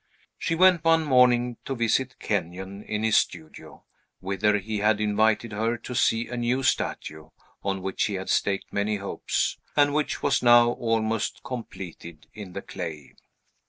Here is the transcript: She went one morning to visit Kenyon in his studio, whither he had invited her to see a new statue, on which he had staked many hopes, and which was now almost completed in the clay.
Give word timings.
She 0.39 0.55
went 0.55 0.83
one 0.83 1.03
morning 1.03 1.57
to 1.65 1.75
visit 1.75 2.17
Kenyon 2.17 2.81
in 2.81 3.03
his 3.03 3.17
studio, 3.17 3.83
whither 4.19 4.57
he 4.57 4.79
had 4.79 4.99
invited 4.99 5.51
her 5.51 5.77
to 5.77 5.93
see 5.93 6.27
a 6.27 6.35
new 6.35 6.63
statue, 6.63 7.29
on 7.61 7.83
which 7.83 8.05
he 8.05 8.15
had 8.15 8.27
staked 8.27 8.73
many 8.73 8.95
hopes, 8.95 9.59
and 9.77 9.93
which 9.93 10.23
was 10.23 10.41
now 10.41 10.71
almost 10.71 11.43
completed 11.43 12.25
in 12.33 12.53
the 12.53 12.63
clay. 12.63 13.13